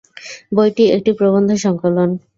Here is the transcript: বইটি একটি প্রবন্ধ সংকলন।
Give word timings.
বইটি 0.55 0.83
একটি 0.91 1.11
প্রবন্ধ 1.13 1.49
সংকলন। 1.57 2.09